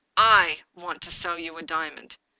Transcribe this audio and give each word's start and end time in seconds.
"/ 0.49 0.73
want 0.73 0.99
to 1.03 1.11
sell 1.11 1.37
you 1.37 1.57
a 1.57 1.61
diamond. 1.61 2.17